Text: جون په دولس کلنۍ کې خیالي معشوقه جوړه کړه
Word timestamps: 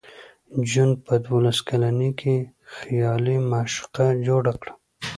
جون 0.69 0.89
په 1.05 1.13
دولس 1.25 1.57
کلنۍ 1.69 2.11
کې 2.19 2.35
خیالي 2.75 3.37
معشوقه 3.51 4.05
جوړه 4.27 4.53
کړه 4.61 4.73